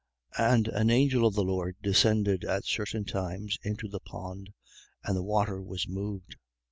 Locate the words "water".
5.21-5.61